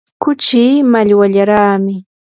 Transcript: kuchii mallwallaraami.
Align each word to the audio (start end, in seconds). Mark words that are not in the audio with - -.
kuchii 0.21 0.83
mallwallaraami. 0.91 1.95